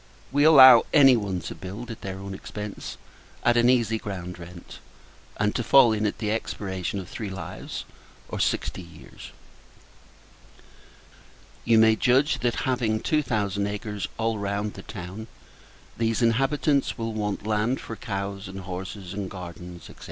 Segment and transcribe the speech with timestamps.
[0.31, 2.97] We allow any one to build at their own expence
[3.43, 4.79] at an easy ground rent,
[5.37, 7.85] and to fall in at the expiration of three lives,
[8.27, 9.29] or sixty years.
[11.65, 15.27] You may judge that, having two thousand acres all round the town,
[15.99, 19.93] these inhabitants will want land for cows and horses, and gardens, &c.